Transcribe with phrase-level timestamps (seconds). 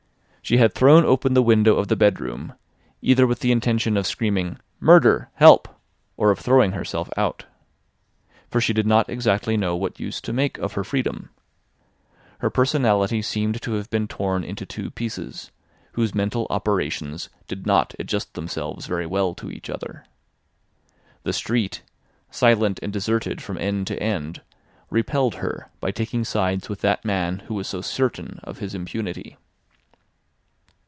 [0.43, 2.55] She had thrown open the window of the bedroom
[3.01, 5.29] either with the intention of screaming Murder!
[5.35, 5.69] Help!
[6.17, 7.45] or of throwing herself out.
[8.49, 11.29] For she did not exactly know what use to make of her freedom.
[12.39, 15.51] Her personality seemed to have been torn into two pieces,
[15.93, 20.03] whose mental operations did not adjust themselves very well to each other.
[21.23, 21.81] The street,
[22.29, 24.41] silent and deserted from end to end,
[24.89, 29.37] repelled her by taking sides with that man who was so certain of his impunity.